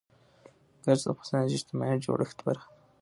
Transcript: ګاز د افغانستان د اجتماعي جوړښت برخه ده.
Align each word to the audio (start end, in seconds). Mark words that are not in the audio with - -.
ګاز 0.83 0.99
د 1.03 1.05
افغانستان 1.13 1.41
د 1.45 1.51
اجتماعي 1.59 1.97
جوړښت 2.05 2.37
برخه 2.47 2.69
ده. 2.71 2.73